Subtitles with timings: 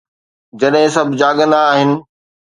[0.59, 1.89] جڏهن سڀ جاڳندا آهن